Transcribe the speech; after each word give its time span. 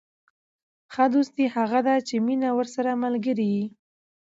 ښه 0.93 1.05
دوستي 1.13 1.45
هغه 1.55 1.79
ده، 1.87 1.95
چي 2.07 2.15
مینه 2.25 2.49
ورسره 2.57 2.91
ملګرې 3.03 3.47
يي. 3.55 3.65